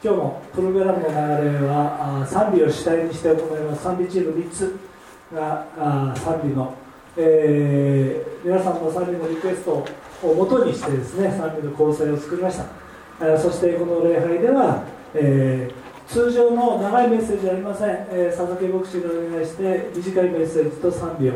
[0.00, 1.14] 今日のプログラムの流
[1.58, 3.82] れは賛美を主体にして行います。
[3.82, 4.78] 賛美チーム3つ
[5.34, 5.66] が
[6.14, 6.72] 賛美の、
[7.16, 9.84] えー、皆さんの賛美のリクエスト
[10.22, 13.38] をもとにしてですね賛美の構成を作りました。
[13.38, 14.84] そしてこの礼拝では、
[15.14, 21.32] えー、通常の長いメッセージはありません、えー、佐々木牧師にお願いして短いメッセージと賛美を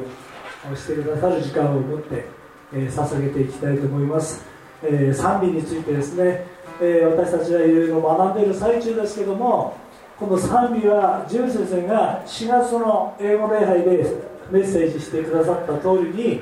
[0.76, 2.26] してくださる時間を持って、
[2.72, 4.44] えー、捧げていきたいと思います、
[4.84, 6.46] え、賛美についてですね、
[6.80, 9.76] えー、私たちはいろいろ学んでいる最中ですけども
[10.18, 16.40] この賛美はジュ先生が4月の英語礼拝でメッセージしてくださった通りに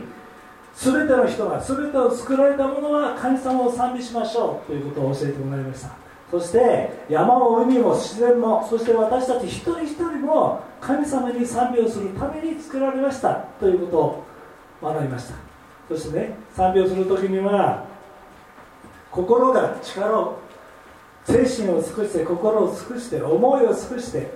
[0.75, 5.91] 全ての人が全てを作られたものは神様を賛美しましょうということを教えてもらいました。
[6.31, 14.25] そして山も海も自然もそして私たち一人一人も神様に賛美をするために作られましたということを
[14.93, 15.35] 学びました。
[15.89, 17.85] そしてね賛美をする時には
[19.11, 20.39] 心が力を
[21.25, 24.31] 精神を尽くして心を尽くして思いを尽くして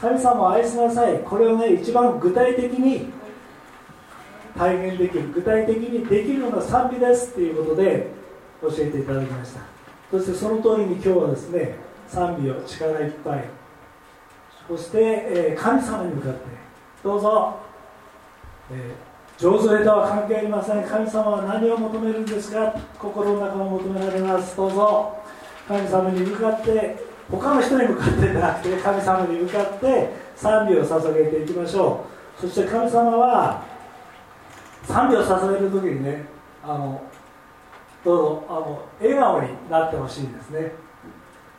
[0.00, 1.20] 神様を愛しなさい。
[1.20, 3.12] これをね一番具体的に
[4.56, 8.10] 体現できる具体的にできるのが賛美ですっていうことで
[8.62, 9.60] 教えていただきました。
[10.10, 11.76] そしてその通りに今日はですね
[12.08, 13.44] 賛美を力いっぱい。
[14.66, 16.40] そして、え、神様に向かって
[17.02, 17.56] どうぞ、
[18.70, 20.84] えー、上手下手は関係ありません。
[20.84, 22.72] 神様は何を求めるんですか？
[22.98, 24.56] 心の中を求められます。
[24.56, 25.16] どうぞ。
[25.66, 26.96] 神様に向かって
[27.30, 32.04] 他の人に向かってじゃなくて神様に向かって賛美を捧げていきましょ
[32.38, 32.40] う。
[32.40, 33.64] そして神様は
[34.84, 36.26] 賛美を捧げる時にね
[36.62, 37.02] あの
[38.04, 40.72] どうぞあの笑顔になってほしいんですね。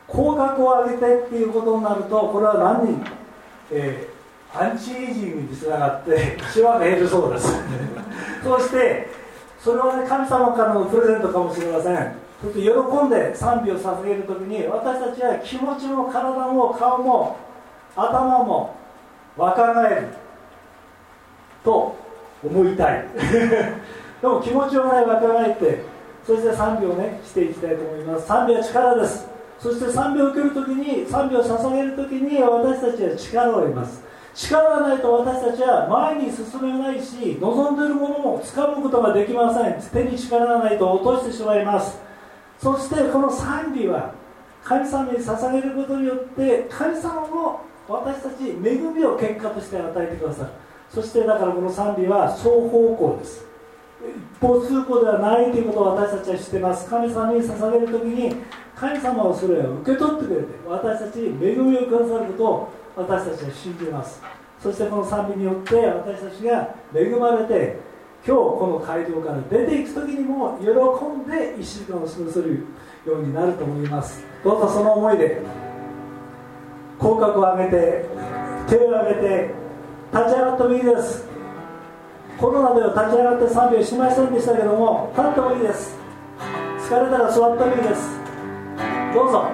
[0.06, 3.04] 口角を上げてっていうことになるとこれは何人、
[3.72, 4.15] えー、
[4.54, 7.52] アンチエイジングにつながってシワが減るそうです
[8.42, 9.08] そして
[9.66, 12.14] それはね神様からのプレゼントかもしれません。
[12.40, 17.36] そして喜んで賛美を捧げる時に私たちは気持ちも体も顔も
[17.96, 18.76] 頭も
[19.36, 20.08] 若返る
[21.64, 21.96] と
[22.44, 23.08] 思いたい。
[24.22, 25.82] でも気持ちをね若返って
[26.24, 28.26] そして賛美をねしていきたいと思います。
[28.28, 29.28] 賛美は力です。
[29.58, 34.05] そして賛美を受けるときに賛美を捧げるときに私たちは力を得ます。
[34.36, 39.80] 力がないと私たちは前に進めないし望んでいるものも掴むことができません。
[39.90, 41.98] 手に力がないと落としてしまいます。
[42.58, 44.12] そしてこの賛美は
[44.62, 50.50] 神様に捧げることによって神様も私たち恵みを結果として与えてくださる。
[50.90, 53.46] そしてだからこの賛美は双方向です。
[54.04, 56.90] 一方通行ではないということを私たちは知ってます。
[56.90, 58.36] 神様に捧げる時に
[58.74, 64.22] 神様はそれを受け取ってくれて私たちに恵みをくださることを私たちは信じます。
[64.62, 67.76] そしてこの賛美によって私たちが恵まれて
[68.26, 72.64] 今日この街道から出ていく時にも喜んで1週間を過ごせる
[73.04, 74.24] ようになると思います。
[74.42, 75.42] どうぞその思いで
[76.98, 78.04] 口角を上げて
[78.66, 79.54] 手を上げて
[80.12, 81.28] 立ち上がってもいいです。
[82.38, 85.98] コロナでは立ち上がって賛美をしませんでしたけども立ってもいいです。
[86.88, 88.18] 疲れたら座ってもいいです。
[89.12, 89.44] どうぞ。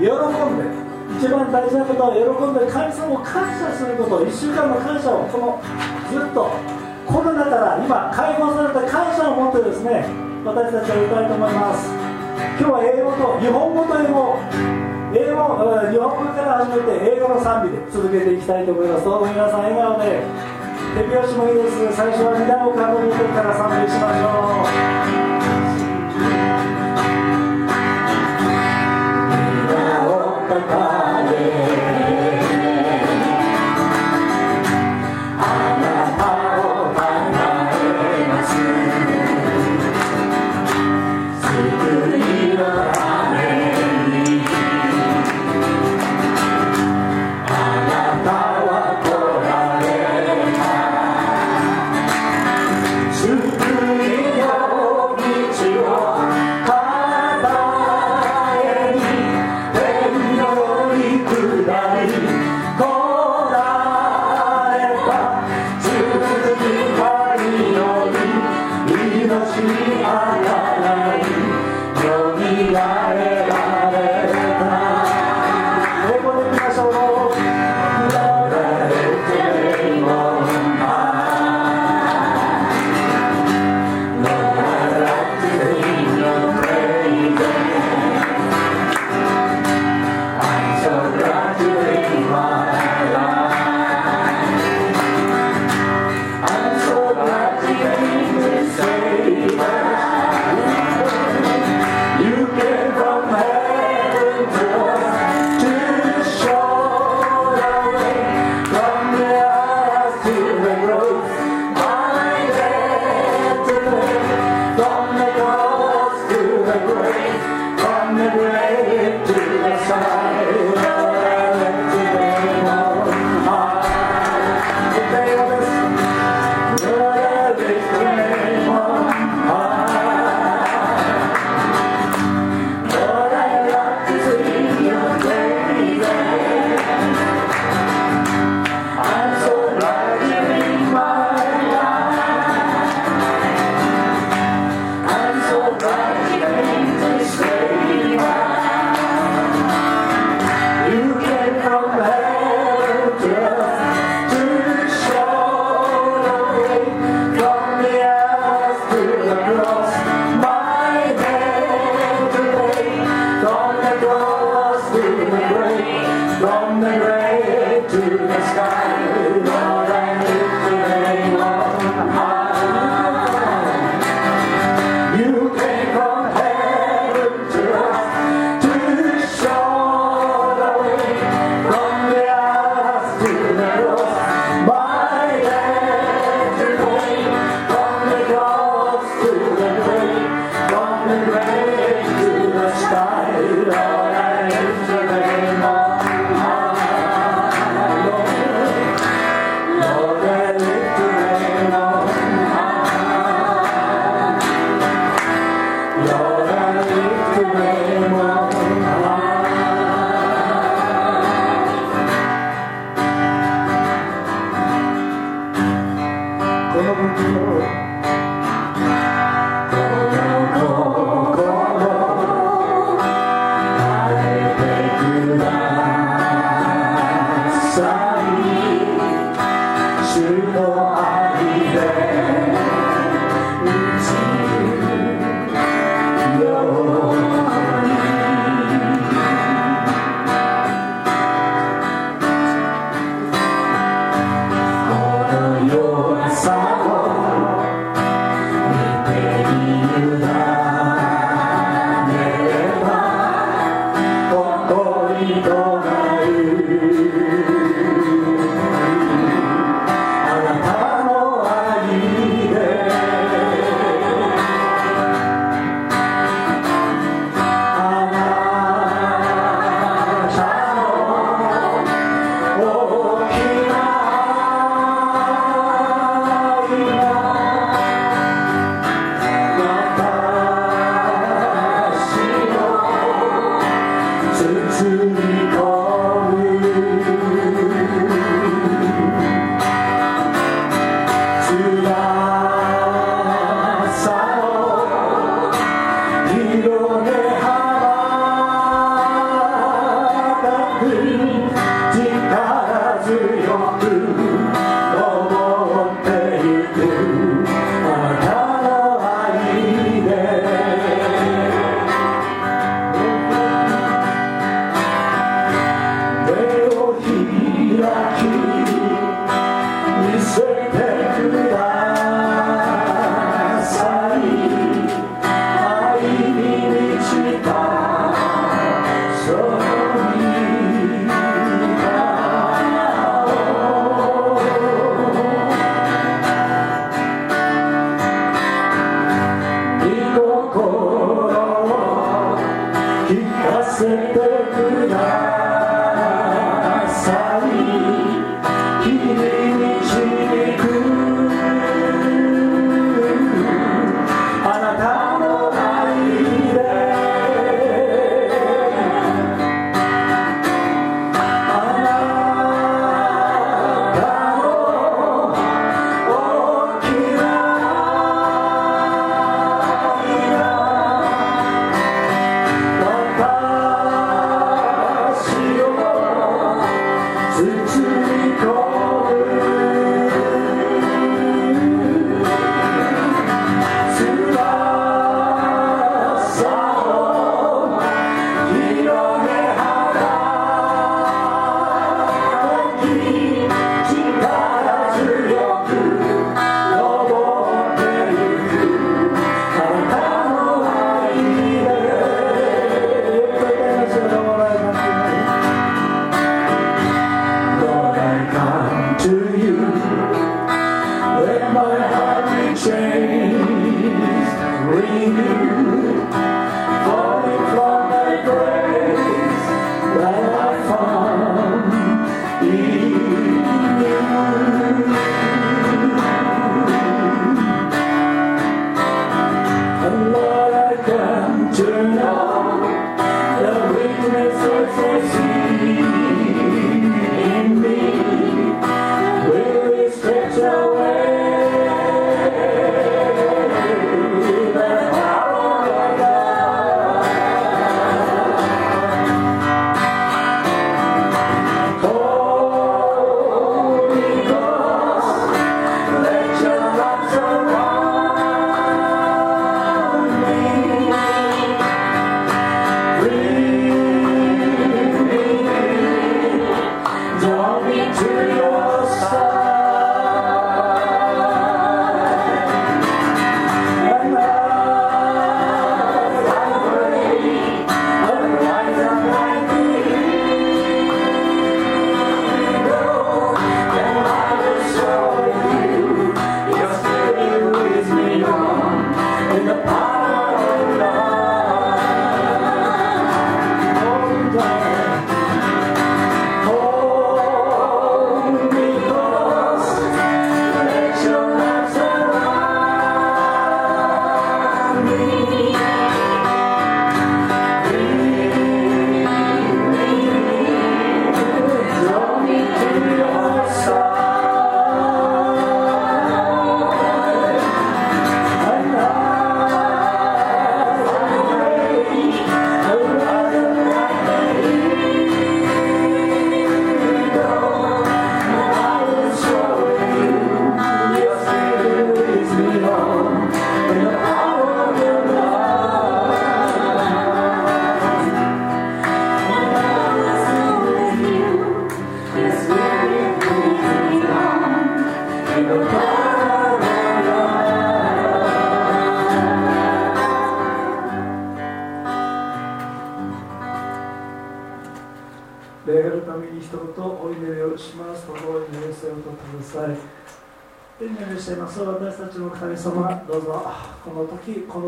[0.00, 0.81] 喜んで。
[1.22, 5.62] 一番大事なことは喜んで神様を感謝すること1週間の感謝をこの
[6.10, 6.50] ずっと
[7.06, 10.02] コロナから今解放された感謝を持ってですね
[10.42, 11.86] 私たちは歌いと思います。
[12.58, 14.34] 今日は英語と日本語と英語
[15.14, 15.62] 英語
[15.94, 19.06] 日本語から始めて英語の賛美で続けていきたいと思います。
[19.06, 20.26] どうぞ皆さん笑顔で。
[20.92, 21.94] 手拍子もいいです。
[21.94, 24.21] 最初は二段をかぶりてから賛美しましょう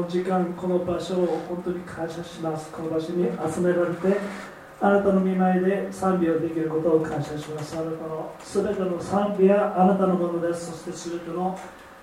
[0.09, 2.71] 時間この場所を本当に感謝します。
[2.71, 4.21] この場所に集められて
[4.81, 7.77] あなたの見舞いで賛美をできることを感謝します。
[7.77, 10.73] あなたの全ての賛美はあなたのものです。
[10.73, 11.59] そして全ての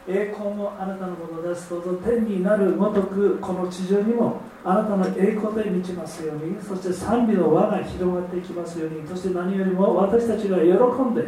[0.07, 1.69] 栄光もあなたのものです。
[1.69, 6.61] どうぞ天になるごとくこの地上にもあなたの栄光で満ちますように。
[6.61, 9.07] そして賛美の輪が広がっていきますように。
[9.07, 10.63] そして何よりも私たちが喜
[11.03, 11.27] んで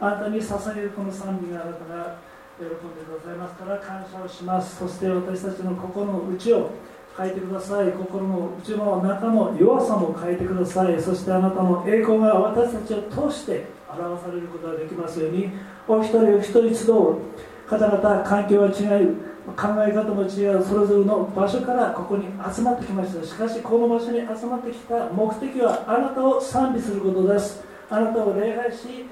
[0.00, 2.16] あなたに捧げるこの賛美があなたが
[2.58, 4.76] 喜んでくださいますから感謝をします。
[4.76, 6.70] そして私たちの心の内を
[7.16, 7.90] 変えてください。
[7.92, 11.00] 心の内の中の弱さも変えてください。
[11.02, 15.50] そしてあなたの栄光が私たちを通して表されることができますように。
[15.88, 17.16] お一人お一人集う
[17.68, 19.16] 方々環境は違う。
[19.44, 20.64] 考え方も違う。
[20.64, 23.26] それぞれの場所からここに集まってきました。
[23.26, 27.64] しかしこの場所に集まってきた目的はあなたを賛美することです。
[27.90, 29.06] あなたを礼拝し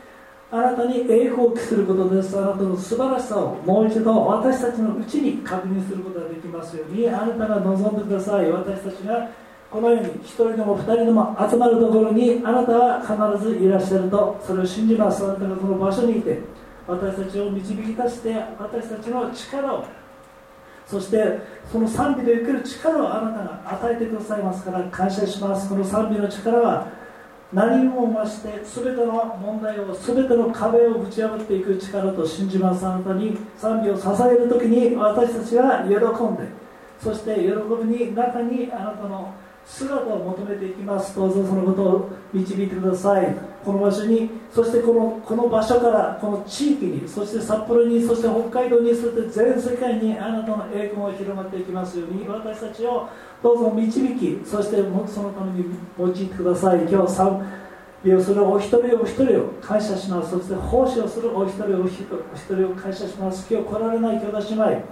[0.52, 2.38] あなたに栄光を期することです。
[2.38, 7.08] あなたの素晴らしさをもう一度私たちのうちに確認することができますように。
[7.08, 8.52] あなたが望んでください。
[8.52, 9.30] 私たちが
[9.70, 14.38] このように1人でも2人でも集まるところにあなたは必ずいらっしゃると。
[14.46, 15.24] それを信じます。
[15.24, 16.38] あなたがこの場所にいて
[16.86, 19.84] 私たちを導き出して私たちの力を
[20.86, 21.40] そして
[21.70, 25.66] その賛美で受ける力をあなたが与えてくださいますから感謝します。
[25.70, 27.00] この賛美の力は
[27.52, 36.50] 何も増して全ての問題を全ての壁をぶち破っていく力と信じますあなたに賛美を捧げる時に私たちは喜んで
[37.02, 37.50] そして喜
[37.84, 39.34] びに中にあなたの
[39.66, 41.14] 姿を求めていきます。
[41.16, 43.34] どうぞそのことを導いてください。
[43.64, 53.08] この場所にそしてこのこの場所からこの地域にそして札幌にそして北海道にそして全世界にあなたの栄光が広がっていきますように私たちを
[53.42, 54.82] どうぞ導きそしてそ
[55.22, 55.64] のために
[55.98, 56.80] 用いてください。
[56.82, 57.46] 今日賛
[58.04, 60.32] 美をするお一人お一人を感謝します。
[60.32, 62.02] そして奉仕をするお一人お一
[62.50, 63.46] 人を感謝します。
[63.48, 64.82] 今日来られない兄弟姉妹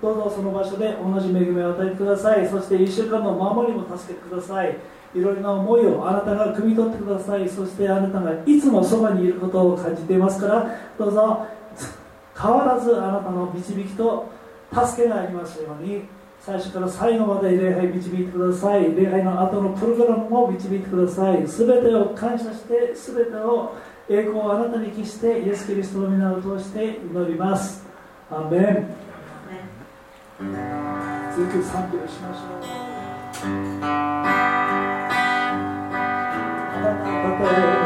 [0.00, 2.48] どうぞその場所で同じ恵みを与えてください。
[2.48, 4.76] そして1週間の守りも助けてください。
[5.14, 7.48] いろいろな思いをあなたが汲み取ってください。
[7.48, 11.46] そしてあなたがいつもそばにいることを感じていますからどうぞ
[12.40, 14.28] 変わらずあなたの導きと
[14.72, 16.02] 助けがありますように
[16.40, 18.94] 最初から最後まで礼拝導いてください。
[18.94, 21.46] 礼拝の後のプログラムも導いてください。
[21.46, 23.74] 全てを感謝して全てを
[24.08, 27.84] 栄光をあなたに帰してイエス・キリストの皆を通して祈ります。
[28.30, 28.99] アメン。
[30.40, 32.44] 続く賛美をしましょ
[37.76, 37.79] う。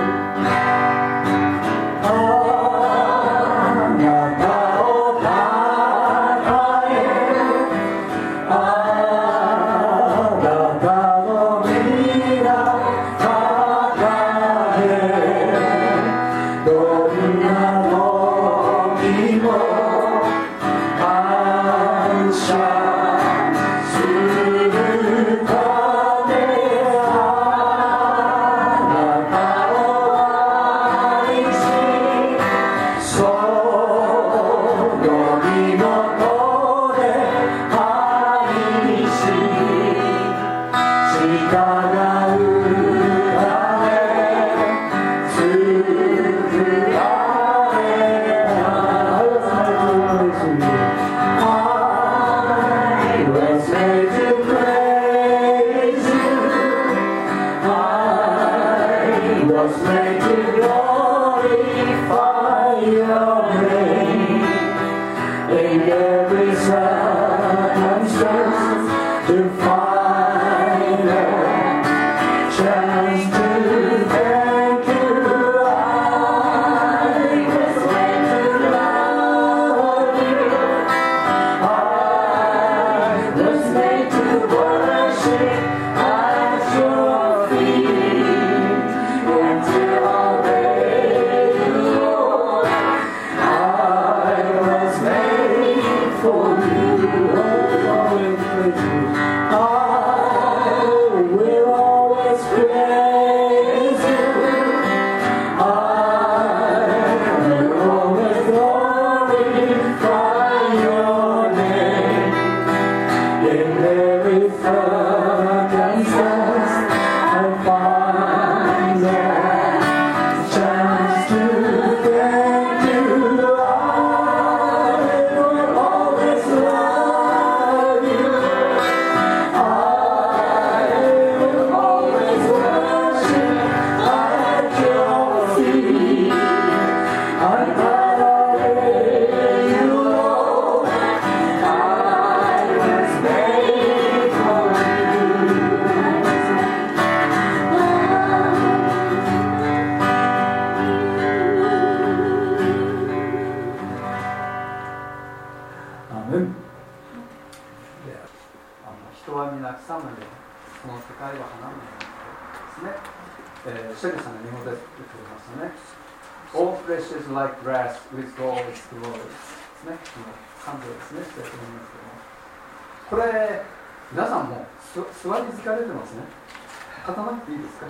[177.25, 177.87] まっていいですか？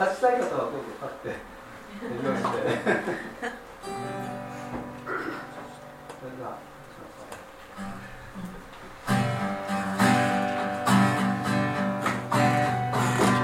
[0.00, 1.36] 立ちたい方はどうぞ立って。
[2.00, 2.54] 用意してそ
[6.24, 6.56] れでは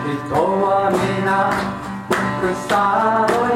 [0.05, 0.11] 人
[2.75, 3.54] は。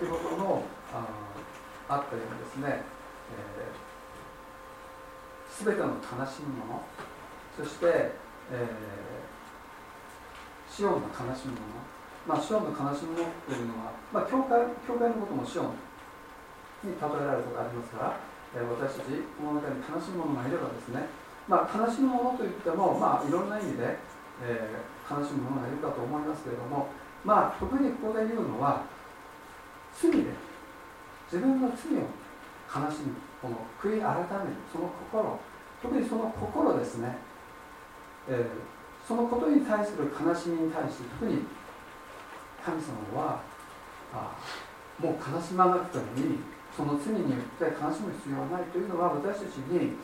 [0.00, 0.64] 先ほどの
[0.96, 1.04] あ
[1.92, 2.80] あったようにですね、
[3.36, 6.88] えー、全ての悲しみもの
[7.52, 8.16] そして、
[8.48, 11.84] えー、シオンの悲しみもの
[12.24, 15.76] まあ、シオンの悲しみものというのは、まあ、教会教会のこともシオン
[16.80, 18.16] に例えられることがありますから
[18.56, 21.12] 私たちこの中に悲しむ者がいればですね、
[21.44, 24.00] まあ、悲しむ者といっても、まあ、いろんな意味で、
[24.48, 26.88] えー、悲しむ者がいるかと思いますけれども、
[27.20, 28.88] まあ、特にここで言うのは
[30.00, 30.18] 罪で
[31.30, 32.08] 自分の罪を
[32.70, 35.40] 悲しむこの悔い改めるその心
[35.82, 37.16] 特にその心ですね、
[38.28, 41.44] えー、そのことに対する悲しみに対して特に
[42.64, 43.42] 神様は
[44.12, 44.36] あ
[44.98, 46.60] もう悲しまなくてもいい。
[46.76, 49.96] その罪によって悲しむ必要はないというのは私たちに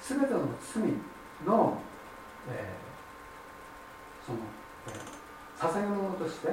[0.00, 0.82] 全ての罪
[1.46, 1.78] の、
[2.50, 4.38] えー、その、
[4.88, 6.48] えー、捧げ物として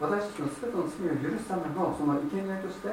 [0.00, 2.88] 私たちの全ての罪を許すためのその生贄として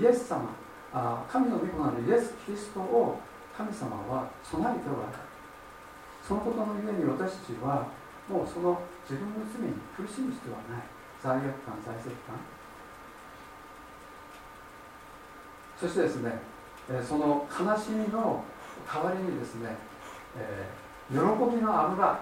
[0.00, 0.50] イエス様
[0.92, 3.18] あ神の御子なるイエス・キリストを
[3.56, 5.18] 神様は備えておられる
[6.26, 7.86] そのことのゆえに私たちは
[8.28, 10.94] もうその自分の罪に苦しむ必要はない。
[11.20, 12.36] 罪悪感罪責感。
[15.80, 16.38] そしてですね、
[16.90, 18.44] えその悲しみの
[18.86, 19.76] 代わりにですね、
[20.36, 20.66] え
[21.10, 22.18] 喜びの油。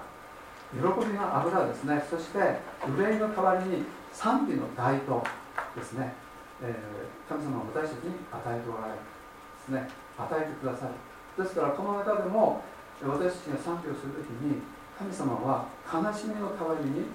[0.73, 2.05] 喜びの油ですね。
[2.09, 2.39] そして
[2.87, 5.23] 憂いの代わりに賛美の大刀
[5.75, 6.15] ですね、
[6.63, 6.75] え
[7.29, 9.89] 神様は私たちに与えておられるですね。
[10.19, 10.95] 与えてくださる。
[11.43, 12.63] ですからこの中でも
[13.01, 14.61] 私たちが賛美をするときに
[14.99, 17.09] 神様は悲しみの代わりに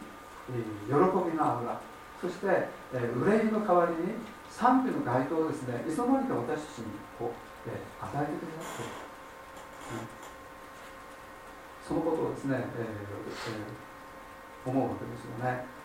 [0.90, 1.80] 喜びの油。
[2.20, 2.48] そして
[2.94, 4.18] え憂いの代わりに
[4.50, 8.90] 賛否の該当をですねいつの間にか私たちにこう、え、与えてくださって、
[9.94, 10.10] うん、
[11.86, 15.77] そのことをですね、えーえー、思うわけですよね。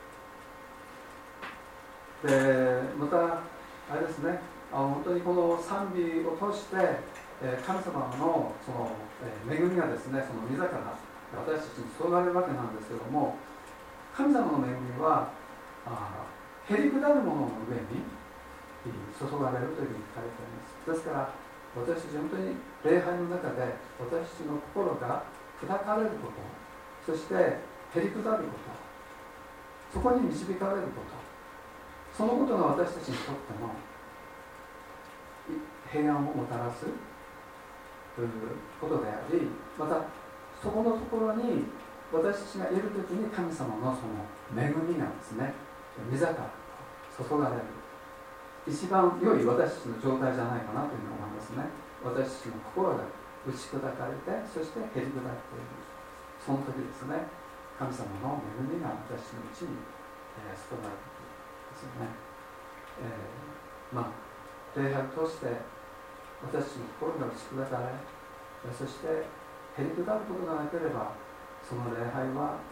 [2.22, 3.42] でまた
[3.90, 4.38] あれですね。
[4.72, 6.76] あの本当にこの賛美を通して、
[7.44, 8.88] え、神様のその、
[9.20, 13.36] え、恵みがですねその自ら私たちに注がれるわけなんですけども
[14.16, 15.28] 神様の恵みは
[15.84, 16.24] あ
[16.68, 18.00] へりくだるものの上に
[19.12, 20.88] 注がれるというふうに書かれています。
[20.88, 21.28] ですから
[21.76, 25.24] 私たち本当に礼拝の中で私たちの心が
[25.60, 26.32] 砕かれるこ
[27.06, 28.56] とそしてへりくだるこ
[29.92, 31.21] とそこに導かれること
[32.16, 33.72] そのことが私たちにとっての
[35.90, 36.86] 平安をもたらす
[38.14, 38.28] という
[38.80, 39.48] ことであり
[39.78, 40.04] また
[40.62, 41.64] そこのところに
[42.12, 45.54] 私たちがいる時に神様のその恵みがですね。
[46.12, 46.52] 水から
[47.16, 47.62] 注がれる。
[48.68, 51.64] 一番良い私たちの状態じゃないかなというふうに思いますね。
[52.04, 53.04] 私たちの心が
[53.48, 55.92] 打ち砕かれてそしてへり砕いている。
[56.44, 57.22] その時ですね
[57.78, 59.78] 神様の恵みが私のうちに、
[60.36, 61.11] えー、務まってくる
[61.82, 62.14] ですよね、
[63.02, 65.50] えー、まあ礼拝を通して
[66.46, 71.18] 私たちの心が打ち砕かれそしてへり砕くことがなければ
[71.66, 72.62] その礼拝は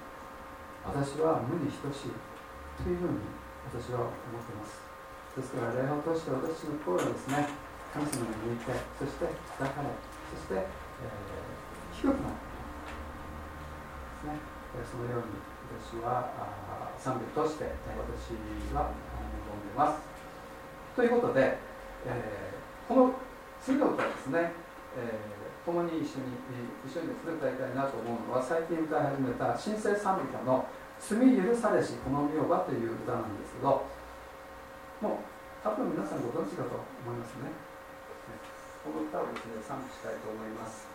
[0.86, 2.16] 私は無に等しい
[2.78, 3.18] というふうに
[3.66, 4.80] 私は思っています。
[5.36, 7.46] ですから礼拝を通して私の心がですね
[7.92, 9.26] 神様に向いてそして
[9.58, 9.90] 砕かれ
[10.30, 12.50] そして、えー、低くなって
[14.22, 14.60] ですね。
[14.70, 16.33] そのように私は
[16.98, 18.35] 賛美として私
[18.74, 20.02] は望んでます
[20.96, 21.59] ということで、
[22.06, 23.14] えー、この
[23.62, 24.52] 次の歌ですね、
[24.98, 26.35] えー、共に一緒に
[26.85, 30.66] 一緒にですね歌いたいなと思うのは最近歌い始めた新生賛美歌の
[31.00, 33.87] 「罪許されしこの御場」という歌なんですけど
[35.00, 37.70] もう多分皆さんご存知かと思いますね。
[38.83, 40.88] この歌をですね賛美したいと思います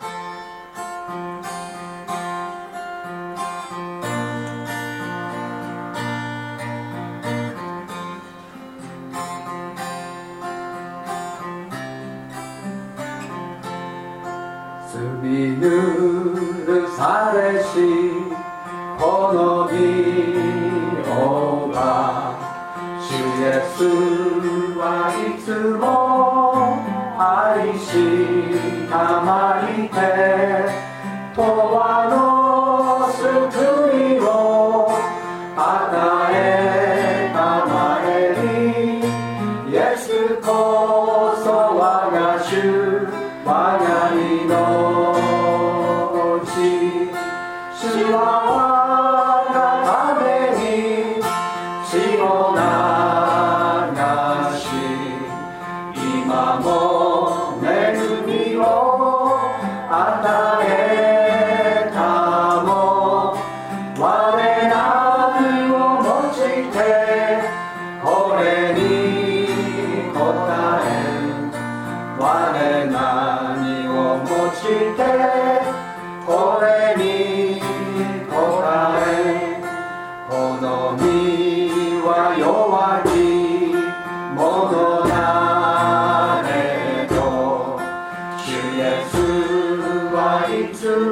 [0.00, 0.37] 罪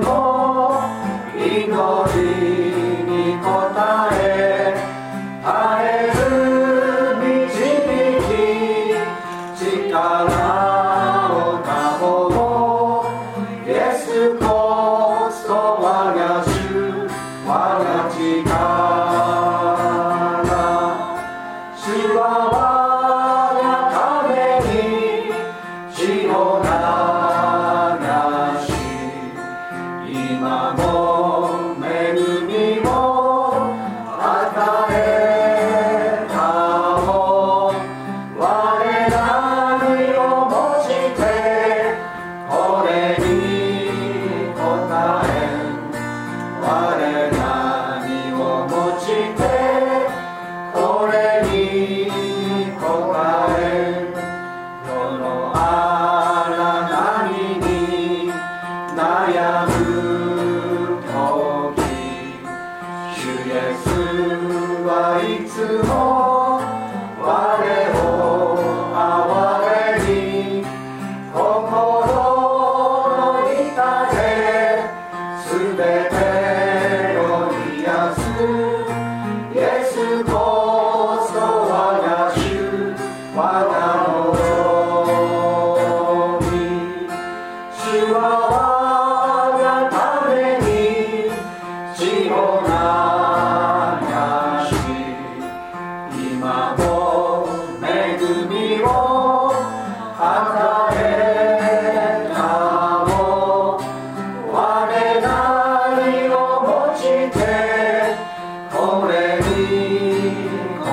[0.07, 0.76] は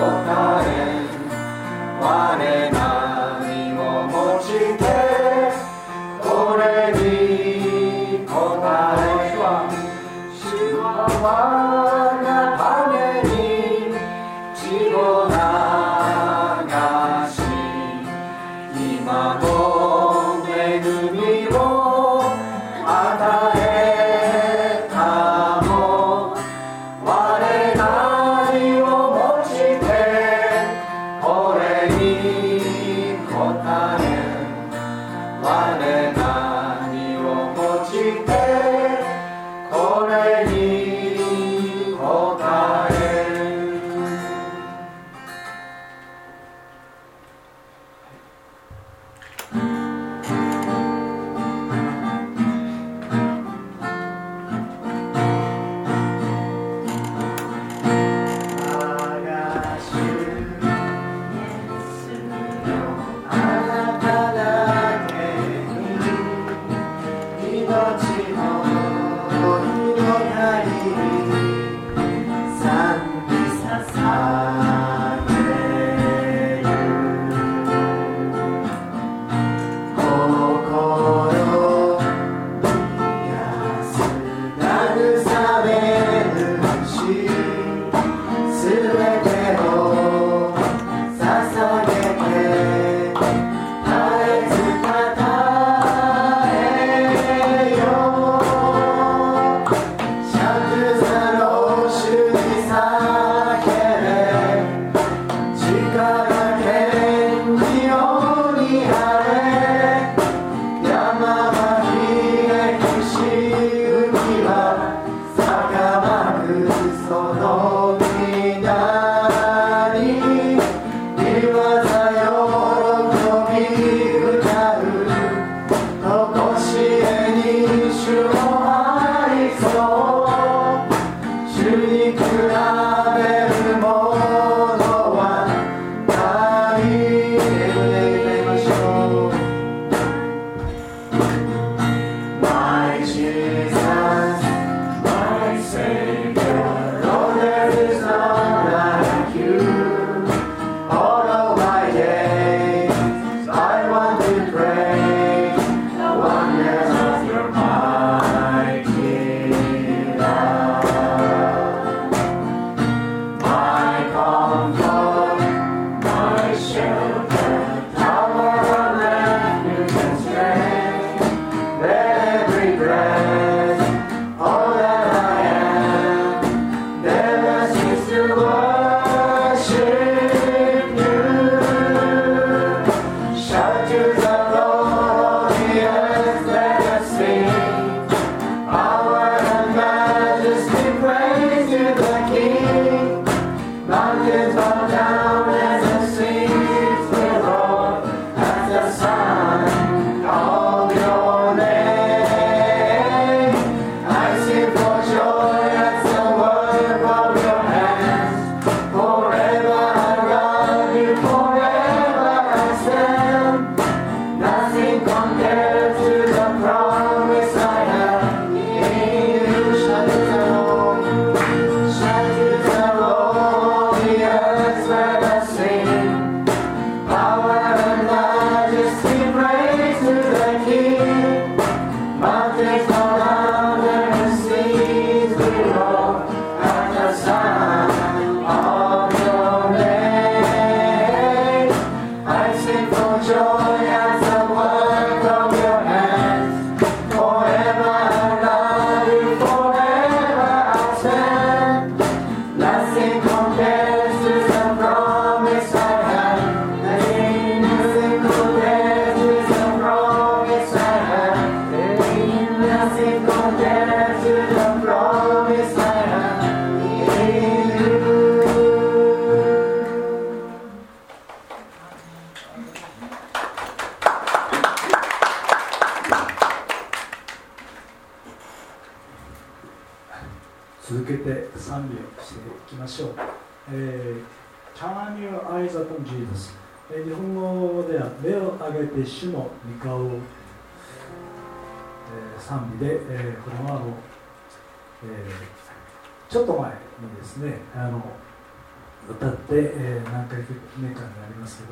[0.04, 0.83] に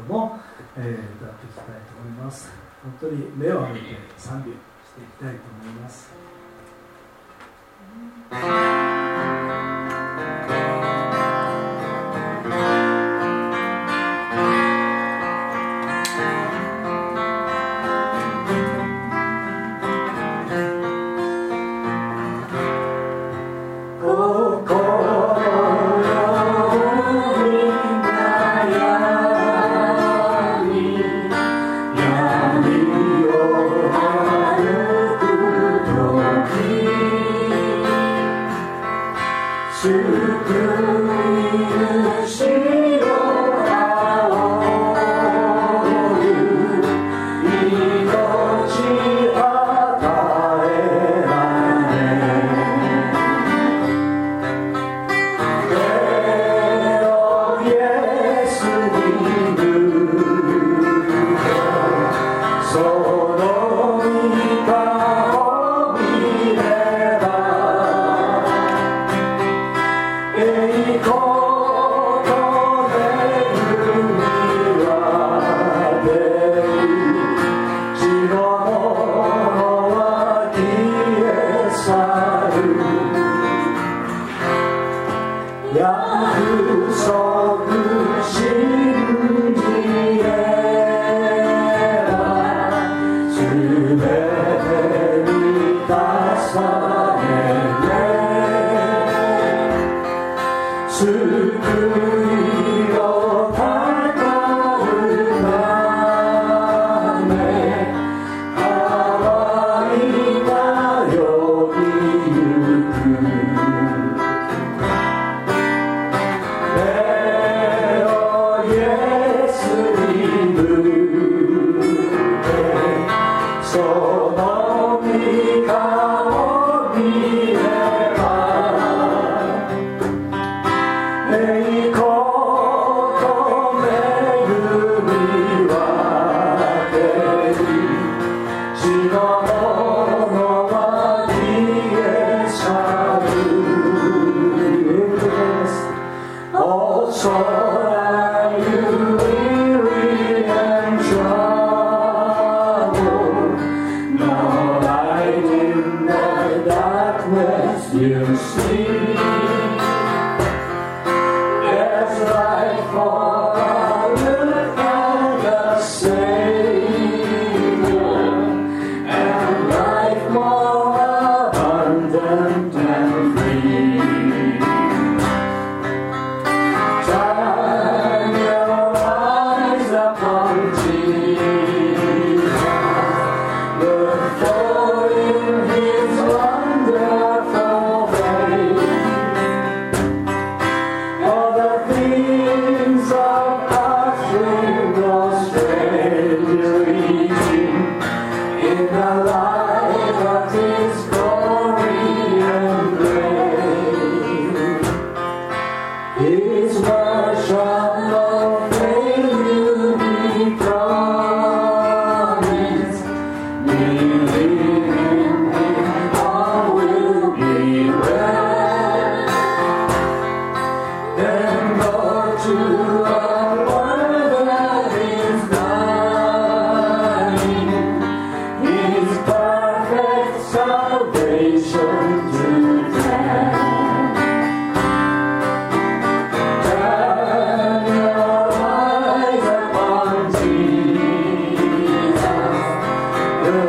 [0.08, 0.40] ども、
[0.78, 1.72] えー、歌っていきたいと
[2.02, 2.72] 思います。
[2.84, 3.86] 本当に目を上げて
[4.18, 4.58] 賛美をし
[4.96, 6.12] ていきたいと思います「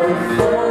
[0.04, 0.61] Oh,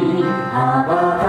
[0.00, 1.27] Abba.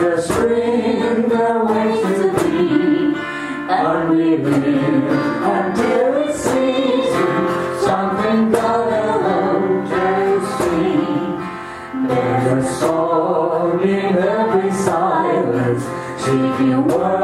[0.00, 3.14] the spring that waits to be,
[3.68, 5.04] and we live
[5.54, 7.32] until it's season.
[7.84, 12.08] Something God alone can see.
[12.08, 15.84] There's a storm in every silence,
[16.24, 17.19] seeking words.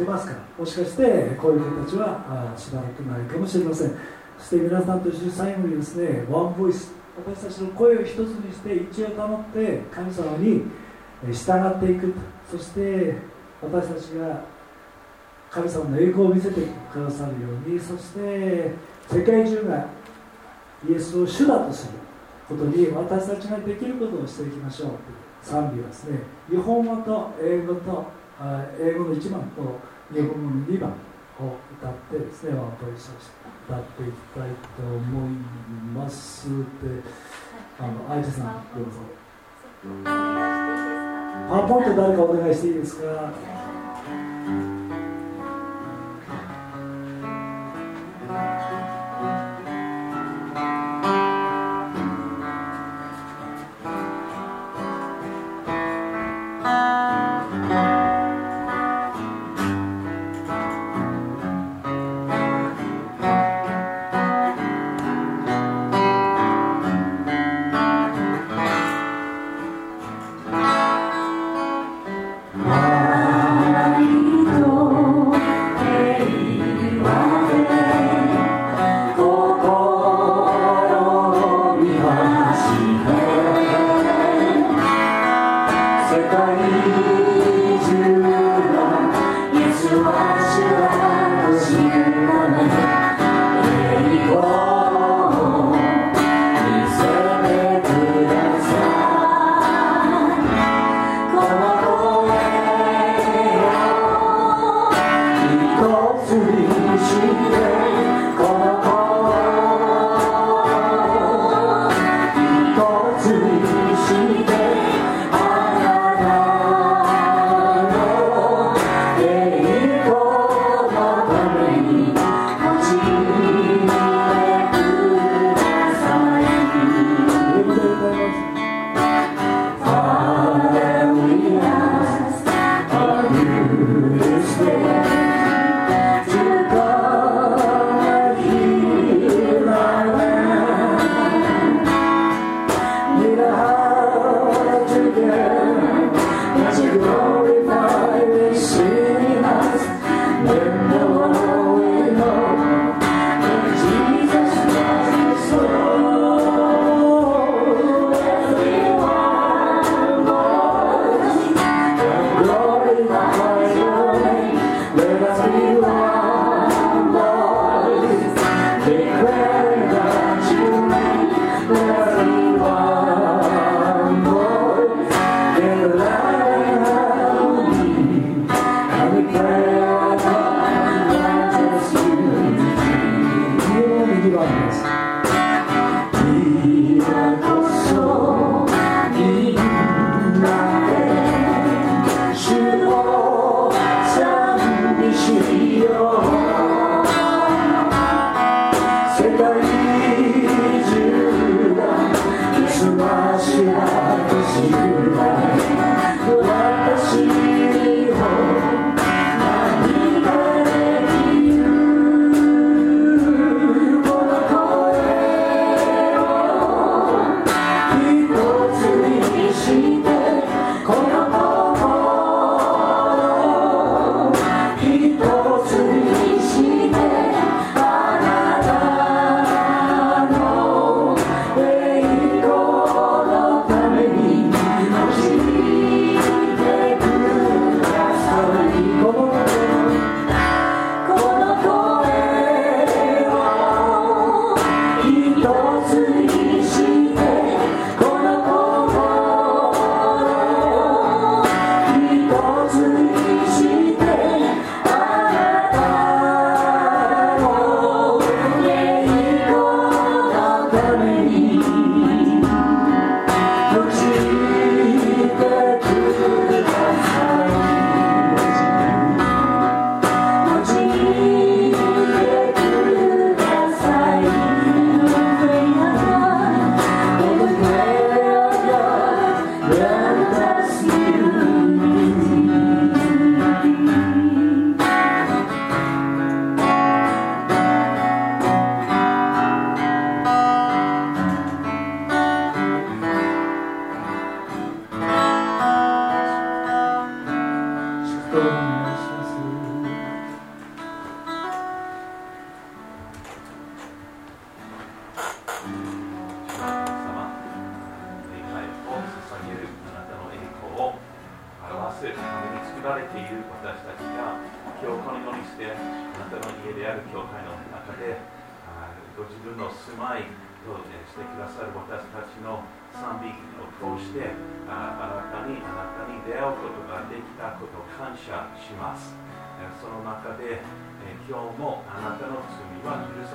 [0.00, 0.32] してますか？
[0.32, 3.94] らもしかしてこういう人たちはしばらくないかもしれません。
[4.38, 10.62] そして皆さんと一緒に最後にですねワンボイス私たちの声を一つにして一応保って神様に
[11.30, 12.14] 従っていく
[12.50, 13.16] そして
[13.60, 14.40] 私たちが
[15.50, 18.72] 神様の栄光を見せてくださるようにそして
[19.10, 19.84] 世界中が
[20.88, 21.92] イエスを主だとする
[22.48, 24.90] ことに私たちができることをしていきましょう。
[25.42, 26.18] 賛美はですね。
[26.48, 28.06] 日本語と英語と
[28.78, 29.78] 英語の一番と
[30.12, 30.92] 日本語の2番を
[31.80, 33.00] 歌ってですねワンポイント
[33.68, 35.30] 歌っていきたいと思い
[35.94, 36.54] ますで
[37.78, 38.44] あの愛知さん
[38.74, 38.90] どうぞ。
[40.04, 40.10] パ
[41.56, 43.32] ワーポイント誰かお願いしていいですか？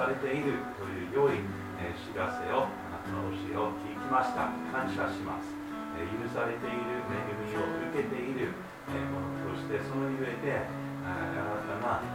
[0.06, 1.42] されているという良い
[1.82, 4.54] え知らせをあなの教えを聞きました。
[4.70, 5.50] 感謝します。
[5.98, 8.54] え許されている恵みを受けている
[8.86, 12.06] えものとしてそのゆえで新たな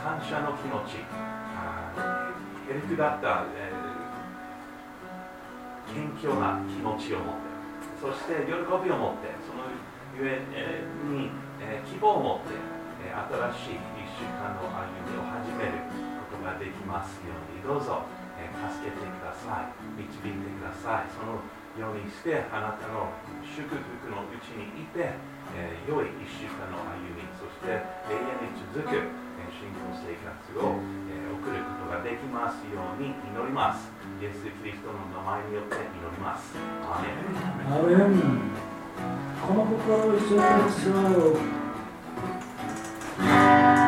[0.00, 3.44] 感謝の気持ちへりくだった
[5.92, 7.52] 謙虚な気持ちを持って
[8.00, 9.68] そして喜びを持ってその
[10.16, 10.40] ゆえ
[11.04, 11.28] に
[11.60, 12.56] え希望を持って
[13.04, 15.66] え新しい1週間の歩みを始め
[16.00, 16.05] る。
[16.46, 18.06] ができますようにどうぞ
[18.38, 19.74] え助けてください。
[19.98, 21.10] 導いてください。
[21.10, 21.42] その
[21.74, 23.10] ようにしてあなたの
[23.42, 25.16] 祝福のうちにいて、
[25.56, 30.30] えー、良い1週間の歩みそして永遠に続く、えー、信仰生活
[30.64, 30.80] を、
[31.10, 33.90] えー、送ることができますように祈ります。
[34.20, 36.56] イエス・キリストの名前によって祈ります。
[36.84, 37.12] アーメ
[38.04, 38.52] ン。
[39.40, 41.08] この心を一緒にしま
[43.82, 43.85] う。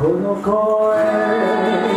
[0.00, 1.89] この声